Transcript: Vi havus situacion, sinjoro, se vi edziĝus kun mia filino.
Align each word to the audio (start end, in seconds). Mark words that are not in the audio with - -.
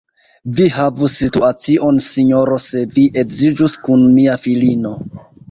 Vi 0.59 0.63
havus 0.77 1.17
situacion, 1.23 1.99
sinjoro, 2.07 2.57
se 2.65 2.83
vi 2.97 3.05
edziĝus 3.25 3.79
kun 3.85 4.09
mia 4.19 4.41
filino. 4.49 4.97